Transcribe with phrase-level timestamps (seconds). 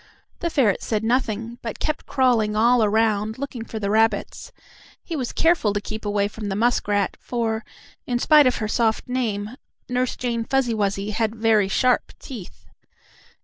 [0.39, 4.51] The ferret said nothing, but kept crawling all around, looking for the rabbits.
[5.03, 7.63] He was careful to keep away from the muskrat, for,
[8.07, 9.51] in spite of her soft name,
[9.87, 12.65] Nurse Jane Fuzzy Wuzzy had very sharp teeth.